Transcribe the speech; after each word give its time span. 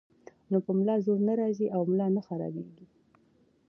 نو 0.49 0.57
پۀ 0.65 0.71
ملا 0.77 0.95
زور 1.05 1.19
نۀ 1.27 1.33
راځي 1.41 1.67
او 1.75 1.81
ملا 1.91 2.07
نۀ 2.15 2.21
خرابيږي- 2.27 2.85